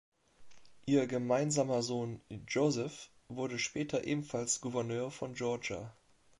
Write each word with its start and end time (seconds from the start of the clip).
Ihr 0.87 1.05
gemeinsamer 1.05 1.83
Sohn 1.83 2.21
Joseph 2.47 3.11
wurde 3.27 3.59
später 3.59 4.03
ebenfalls 4.03 4.59
Gouverneur 4.59 5.11
von 5.11 5.35
Georgia. 5.35 5.93